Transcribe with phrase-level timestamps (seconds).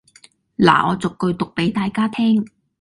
[0.55, 2.43] 拿我逐句讀俾大家聽